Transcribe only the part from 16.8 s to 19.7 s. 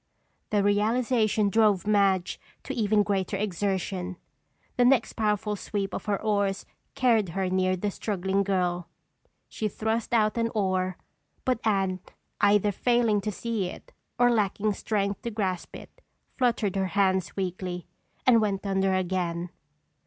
hands weakly and went under again.